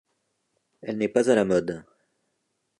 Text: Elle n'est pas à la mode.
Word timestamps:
Elle 0.81 0.97
n'est 0.97 1.07
pas 1.09 1.29
à 1.29 1.35
la 1.35 1.45
mode. 1.45 1.85